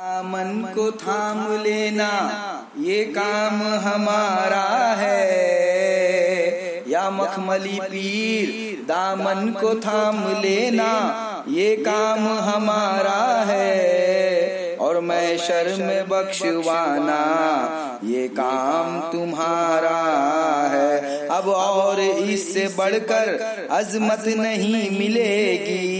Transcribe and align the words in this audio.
मन 0.00 0.72
को 0.74 0.90
थाम 0.92 1.62
लेना, 1.62 2.08
ये 2.78 3.04
काम 3.04 3.62
हमारा 3.62 4.94
है। 4.94 6.90
या 6.90 7.10
मखमली 7.10 7.78
पीर, 7.82 8.48
दामन 8.88 9.48
को 9.48 9.74
थाम 9.74 10.40
लेना, 10.40 10.90
ये 11.48 11.76
काम 11.76 12.28
हमारा 12.38 13.44
है। 13.44 14.76
और 14.76 15.00
मैं 15.00 15.38
शर्म 15.38 15.86
बख्शवाना, 16.08 17.20
ये 18.04 18.28
काम 18.28 19.00
तुम्हारा 19.12 19.98
है। 20.72 21.28
अब 21.28 21.48
और 21.48 22.00
इससे 22.00 22.74
बढ़कर 22.78 23.28
अजमत 23.70 24.24
नहीं 24.26 24.98
मिलेगी। 24.98 25.93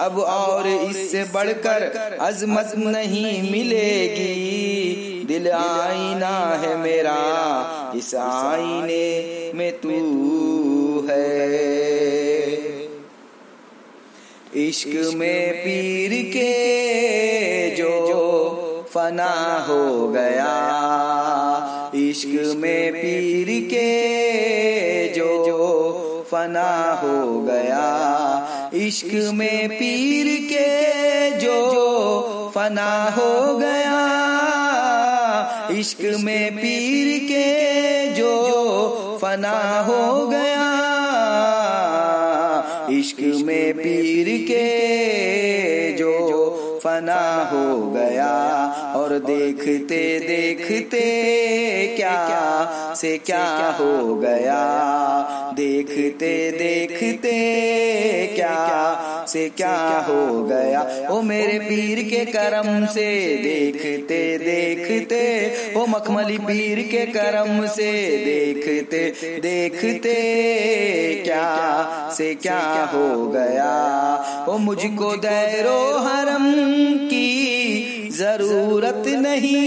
अब 0.00 0.18
और 0.18 0.66
इससे 0.66 1.24
बढ़कर 1.24 1.82
अजमत 2.20 2.72
नहीं 2.76 3.50
मिलेगी। 3.50 5.24
दिल 5.28 5.50
आईना 5.50 6.36
है 6.62 6.76
मेरा, 6.76 7.18
इस 7.96 8.14
आईने 8.14 9.52
में 9.54 9.72
तू 9.80 11.06
है। 11.10 11.28
इश्क 14.58 15.14
में 15.14 15.54
पीर 15.54 16.12
के 16.32 16.50
जो 17.76 17.92
फना 18.94 19.34
हो 19.68 20.08
गया, 20.08 20.54
इश्क 21.94 22.56
में 22.56 22.92
पीर 22.92 23.48
के 23.70 24.29
फना 26.30 27.00
हो 27.02 27.40
गया। 27.40 28.70
इश्क 28.74 29.30
में 29.34 29.68
पीर 29.68 30.26
के 30.52 31.30
जो 31.30 32.52
फना 32.54 33.04
हो 33.04 33.58
गया। 33.58 34.00
इश्क 35.70 36.16
में 36.20 36.56
पीर 36.56 37.18
के 37.24 38.06
जो 38.12 39.18
फना 39.22 39.80
हो 39.80 40.26
गया। 40.26 40.70
इश्क 42.90 43.20
में 43.44 43.74
पीर 43.74 44.26
के 44.48 45.89
फना 46.84 47.20
हो 47.52 47.90
गया 47.90 48.32
और 48.96 49.18
देखते 49.18 50.02
देखते 50.18 51.00
क्या 51.96 52.94
से 52.94 53.16
क्या 53.18 53.44
हो 53.70 54.14
गया। 54.14 54.60
देखते 55.54 56.30
देखते 56.50 57.32
क्या 58.36 59.26
से 59.28 59.48
क्या 59.48 59.76
हो 60.08 60.44
गया। 60.44 60.80
ओ 61.10 61.20
मेरे 61.22 61.58
पीर 61.58 62.02
के 62.08 62.24
करम 62.24 62.86
से 62.86 63.08
देखते 63.36 64.20
देखते। 64.38 65.20
ओ 65.76 65.86
मखमली 65.86 66.38
पीर 66.38 66.80
के 66.90 67.04
करम 67.12 67.66
से 67.66 67.92
देखते 68.24 69.02
देखते 69.40 70.14
क्या 71.24 71.46
से 72.16 72.34
क्या 72.34 72.60
हो 72.94 73.26
गया। 73.26 73.70
ओ 74.48 74.56
मुझको 74.58 75.12
दैरो 75.16 75.78
हरम 75.98 76.44
की 77.06 77.28
ज़रूरत 78.12 79.04
नहीं। 79.08 79.60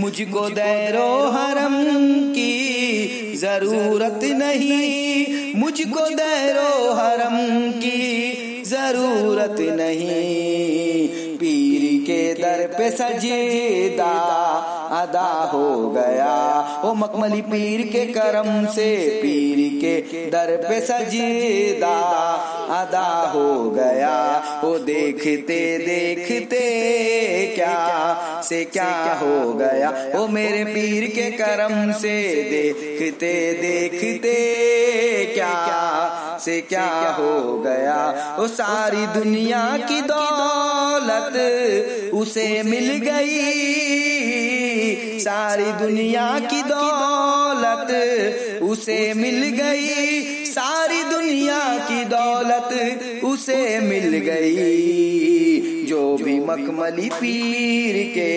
मुझको 0.00 0.48
दैरो 0.50 1.30
हरम 1.30 1.76
की 2.32 2.52
ज़रूरत 3.36 4.20
नहीं। 4.24 5.54
मुझको 5.54 6.08
दैरो 6.08 6.92
हरम 6.92 7.70
की 7.70 8.00
ज़रूरत 8.66 9.56
नहीं। 9.60 10.43
पे 12.84 12.90
सजेदा 12.90 14.12
अदा 14.94 15.28
हो 15.52 15.68
गया। 15.90 16.32
ओ 16.84 16.92
मकमली 16.94 17.40
पीर 17.42 17.80
के 17.86 18.04
करम 18.12 18.66
से 18.66 18.88
पीर 19.22 19.58
के 19.80 20.24
दर 20.30 20.56
पे 20.68 20.80
सजेदा 20.80 21.94
अदा 22.74 23.06
हो 23.30 23.70
गया। 23.70 24.12
ओ 24.64 24.76
देखते 24.78 25.60
देखते 25.78 26.60
क्या 27.54 28.42
से 28.42 28.64
क्या 28.64 28.92
हो 29.14 29.52
गया। 29.52 29.92
ओ 30.16 30.26
मेरे 30.28 30.64
पीर 30.64 31.08
के 31.10 31.30
करम 31.30 31.92
से 31.92 32.16
देखते 32.50 33.32
देखते 33.62 34.34
क्या 35.34 35.52
से 36.38 36.60
क्या 36.60 36.86
हो 37.18 37.58
गया। 37.58 37.98
ओ 38.38 38.46
सारी 38.46 39.06
दुनिया 39.14 39.62
की 39.82 40.00
दौलत 40.02 41.32
उसे 42.24 42.62
मिल 42.62 42.90
गई 43.04 43.74
सारी 45.18 45.64
दुनिया 45.64 46.38
की 46.38 46.62
दौलत 46.62 47.90
उसे 48.62 49.14
मिल 49.14 49.42
गई। 49.60 50.44
सारी 50.44 51.02
दुनिया 51.02 51.58
की 51.78 52.04
दौलत 52.04 52.70
उसे 53.24 53.80
मिल 53.80 54.16
गई। 54.18 55.84
जो 55.84 56.02
भी 56.16 56.38
मखमली 56.40 57.08
पीर 57.08 57.96
के 58.08 58.32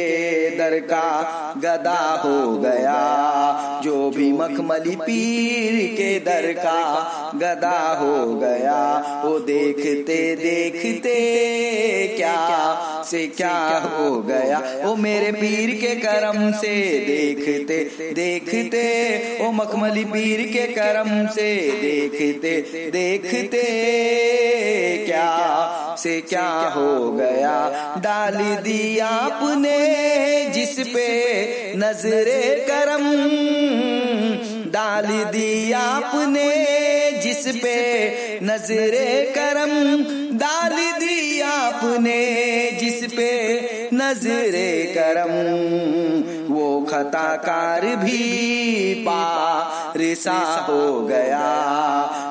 दर 0.58 0.80
का 0.80 1.08
गदा 1.58 2.00
हो 2.26 2.58
गया। 2.58 3.02
जो 3.84 4.10
भी 4.10 4.32
मखमली 4.32 4.96
पीर 4.96 5.86
के 5.94 6.20
दर 6.20 6.52
का 6.54 6.80
गदा 7.36 7.80
हो 8.00 8.36
गया। 8.36 8.87
वो 9.26 9.40
देखते 9.40 10.36
देखते 10.36 11.16
क्या 12.18 12.34
से 13.04 13.28
क्या 13.28 13.78
हो 13.78 14.22
गया? 14.22 14.82
वो 14.84 14.96
मेरे 14.96 15.32
पीर 15.32 15.70
के 15.76 15.96
करम 15.96 16.52
से 16.52 16.76
देखते 17.08 18.14
देखते। 18.14 18.84
वो 19.42 19.52
मखमली 19.52 20.06
पीर 20.06 20.42
के 20.48 20.68
करम 20.68 21.28
से 21.28 21.56
देखते 21.82 22.62
देखते। 22.92 23.64
क्या 25.06 25.96
से 26.00 26.22
क्या 26.22 26.50
हो 26.76 27.12
गया? 27.12 27.96
डाल 27.98 28.38
दिया 28.64 29.08
आपने 29.08 29.78
जिस 30.54 30.80
पे 30.80 31.08
नजरे 31.78 32.66
करम। 32.70 33.06
डाल 34.72 35.06
दिया 35.06 35.80
आपने 35.80 36.68
जिस 37.38 37.56
पे 37.56 38.40
नजरे 38.44 39.34
करम 39.38 39.72
डाल 40.38 40.76
दी 41.00 41.42
आपने, 41.42 42.18
जिस 42.72 43.14
पे 43.14 43.30
नजरे 43.94 44.96
करम, 44.98 45.34
वो 46.54 46.82
खताकार 46.82 47.86
भी 47.86 48.94
पा 49.08 49.47
रिसा 50.08 50.66
हो 50.70 51.02
गया। 51.02 51.46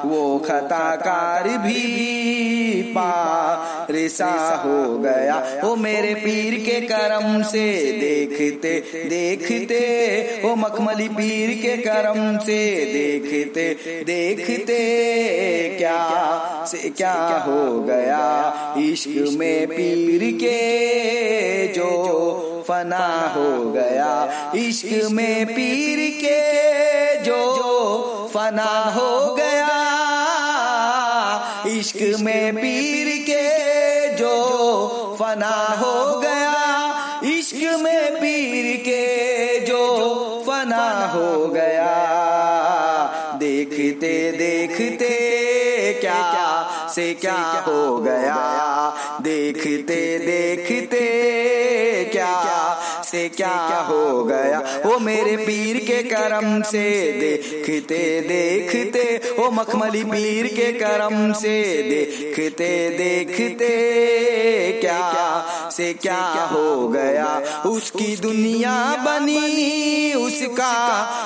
वो 0.05 0.39
खताकार 0.39 1.49
भी 1.49 2.83
पा 2.83 3.87
रिसा 3.91 4.33
हो 4.65 4.99
गया। 4.99 5.35
वो 5.65 5.77
मेरे 5.77 6.15
पीर 6.15 6.55
के 6.61 6.81
करम 6.81 7.43
से 7.43 7.67
देखते 8.01 8.75
देखते। 9.09 9.81
वो 10.45 10.55
मखमली 10.57 11.09
पीर 11.09 11.51
के 11.63 11.77
करम 11.77 12.39
से 12.39 12.59
देखते 12.93 13.69
देखते। 14.05 14.79
क्या 15.79 16.03
से 16.67 16.89
क्या 16.89 17.45
हो 17.47 17.83
गया? 17.83 18.25
इश्क 18.79 19.37
में 19.39 19.67
पीर 19.67 20.31
के 20.33 20.59
जो 21.69 21.93
फना 22.69 23.07
हो 23.37 23.73
गया। 23.73 24.53
इश्क 24.57 25.09
में 25.11 25.47
पीर 25.47 25.99
के 26.21 26.41
जो 27.23 27.56
फना 28.47 28.73
हो 28.97 29.35
गया। 29.35 29.71
इश्क 31.67 32.21
में 32.21 32.57
पीर 32.57 33.09
के 33.23 33.45
जो 34.15 34.35
फना 35.21 35.57
हो 35.81 36.21
गया। 36.21 36.53
इश्क 37.25 37.81
में 37.81 38.17
पीर 38.17 38.77
के 38.77 39.03
जो 39.61 39.81
फना 40.47 41.07
हो 41.07 41.47
गया। 41.47 41.91
देखते 43.37 44.13
देखते 44.33 45.11
क्या 46.01 46.21
से 46.95 47.15
क्या 47.15 47.65
हो 47.69 47.99
गया। 47.99 48.39
देखते 49.21 50.01
देखते 50.19 50.96
से 53.17 53.29
क्या 53.29 53.79
हो 53.83 54.25
गया? 54.25 54.59
वो 54.87 54.99
मेरे 54.99 55.37
पीर 55.37 55.77
के 55.85 56.03
करम 56.03 56.63
से 56.63 56.85
देखते 57.21 58.21
देखते 58.21 59.03
वो 59.39 59.51
मखमली 59.51 60.03
पीर 60.05 60.47
के 60.47 60.73
करम 60.73 61.33
से 61.33 61.57
देखते। 61.83 62.69
देखते। 62.99 63.69
क्या 64.81 65.01
से 65.77 65.93
क्या 65.95 66.23
हो 66.53 66.89
गया? 66.89 67.27
उसकी 67.67 68.17
दुनिया 68.17 68.75
बनी 68.97 70.13
उसका 70.15 70.75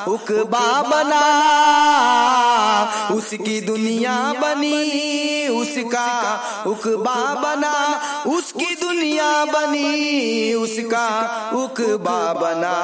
उकबा 0.08 0.82
बना 0.82 1.24
उसकी 3.14 3.60
दुनिया 3.60 4.16
बनी 4.40 5.48
उसका 5.48 6.08
उकबा 6.66 7.14
बना 7.34 7.74
उसकी 8.26 8.74
दुनिया 8.74 9.30
बनी 9.44 10.54
उसका 10.54 11.06
उकबा 11.54 12.20
बना। 12.32 12.76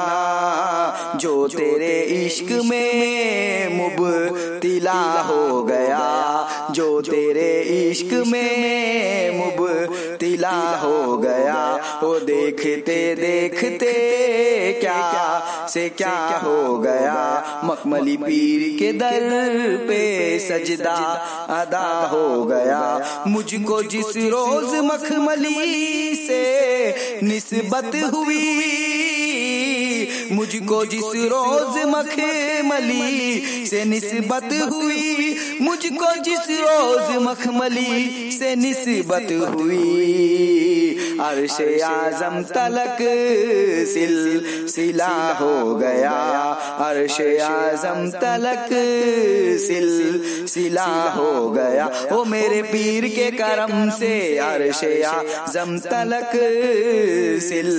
जो 1.17 1.49
तेरे 1.49 2.01
इश्क 2.27 2.53
में 2.65 3.77
मुब 3.77 3.99
तिला 4.63 5.01
हो 5.23 5.63
गया 5.63 6.05
जो 6.77 7.01
तेरे 7.01 7.51
इश्क 7.91 8.13
में 8.27 9.31
मुब 9.37 9.67
तिला 10.21 10.57
हो 10.77 11.17
गया, 11.19 11.61
वो 12.03 12.19
देखते 12.21 12.97
देखते 13.15 13.93
क्या 14.81 15.69
से 15.69 15.89
क्या 15.89 16.17
हो 16.45 16.79
गया? 16.79 17.17
मखमली 17.65 18.17
पीर 18.17 18.79
के 18.79 18.93
दर 18.93 19.29
पे 19.89 20.03
सजदा 20.39 20.97
अदा 21.53 21.87
हो 22.07 22.45
गया। 22.45 22.83
मुझको 23.29 23.83
जिस 23.83 24.17
रोज 24.27 24.75
मखमली 24.85 26.15
से 26.17 26.45
निस्बत 27.23 27.97
हुई 28.15 28.96
मुझको 30.33 30.85
जिस 30.87 31.11
रोज 31.33 31.77
मखमली 31.87 33.67
से 33.67 33.85
निस्बत 33.85 34.49
हुई। 34.73 35.37
मुझको 35.61 36.15
जिस 36.23 36.51
रोज 36.61 37.17
मखमली 37.23 38.31
से 38.33 38.55
निस्बत 38.57 39.29
हुई। 39.51 40.56
अरश 41.21 41.61
आज़म 41.85 42.43
तलक 42.43 42.99
सिल 43.89 44.17
सिला 44.69 45.15
हो 45.33 45.75
गया। 45.75 46.13
अरश 46.87 47.21
आज़म 47.43 48.09
तलक 48.11 48.69
सिल 49.61 49.89
सिला 50.47 50.87
हो 51.11 51.51
गया। 51.51 51.87
ओ 52.13 52.25
मेरे 52.25 52.63
पीर 52.63 53.07
के 53.09 53.31
करम 53.31 53.91
से 53.91 54.15
अरश 54.39 54.85
आज़म 55.07 55.79
तलक 55.79 56.33
सिल 57.43 57.71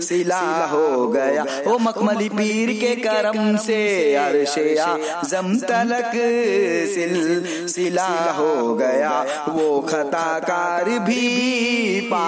सिला 0.00 0.40
हो 0.66 1.06
गया। 1.08 1.44
ओ 1.66 1.78
मखमली 1.78 2.28
पीर 2.28 2.72
के 2.80 2.94
करम 3.00 3.56
से 3.56 3.82
अरशया 4.16 4.96
जम 5.24 5.54
तलक 5.58 6.12
सिल 6.94 7.14
सिला 7.68 8.08
हो 8.32 8.74
गया। 8.74 9.10
वो 9.48 9.80
खताकार 9.80 10.88
भी 10.98 12.00
पा 12.12 12.26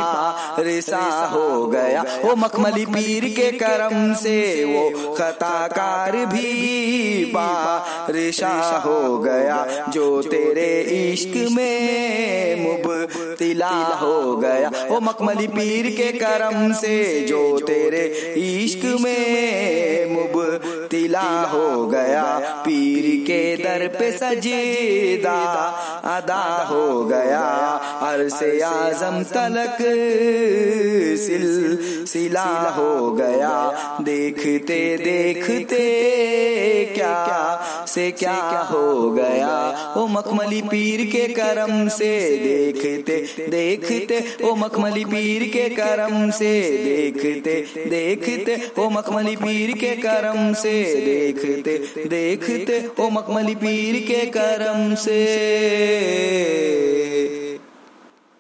रिसा 0.59 1.27
हो 1.27 1.67
गया। 1.67 2.05
वो 2.25 2.37
मखमली 2.37 2.87
पीर 2.87 3.25
के 3.25 3.51
करम 3.51 4.15
से 4.15 4.65
वो 4.65 5.15
खताकार 5.15 6.13
भी 6.13 7.25
पा 7.25 7.87
रिशा 8.11 8.83
हो 8.87 9.19
गया। 9.19 9.87
जो 9.89 10.23
तेरे 10.23 10.81
इश्क 11.13 11.53
में 11.53 12.61
मुबतिला 12.63 13.77
हो 13.77 14.37
गया। 14.37 14.73
वो 14.91 15.01
मखमली 15.01 15.47
पीर 15.47 15.91
के 15.91 16.13
करम 16.13 16.73
से 16.73 17.27
जो 17.29 17.59
तेरे 17.59 18.05
इश्क 18.37 18.85
में 19.01 20.15
मुबतिला 20.15 21.29
हो 21.43 21.87
गया। 21.87 22.25
पीर 22.67 23.25
के 23.27 23.57
दर 23.57 23.87
पे 23.89 24.11
सजेदा 24.13 25.39
अदा 26.05 26.69
हो 26.71 27.05
गया। 27.05 27.78
अरसे 28.03 28.61
आज़म 28.61 29.23
तलक 29.23 29.79
सिल 31.19 31.47
सिला 32.07 32.45
हो 32.71 33.13
गया। 33.13 33.55
देखते 34.01 34.79
देखते 34.97 35.85
क्या 36.95 37.85
से 37.89 38.11
क्या 38.11 38.61
हो 38.71 39.11
गया? 39.11 39.95
ओ 39.97 40.07
मखमली 40.07 40.61
पीर 40.63 41.05
के 41.07 41.27
करम 41.29 41.89
से 41.89 42.11
देखते 42.39 43.17
देखते। 43.49 44.19
ओ 44.45 44.55
मखमली 44.55 45.05
पीर 45.05 45.43
के 45.49 45.69
करम 45.69 46.31
से 46.31 46.53
देखते 46.85 47.55
देखते। 47.91 48.57
ओ 48.79 48.89
मखमली 48.91 49.37
पीर 49.37 49.73
के 49.79 49.95
करम 49.97 50.53
से 50.55 50.77
देखते 51.05 51.79
देखते। 52.09 52.79
ओ 53.01 53.09
मखमली 53.11 53.55
पीर 53.55 54.01
के 54.07 54.25
करम 54.27 54.95
से 54.95 55.19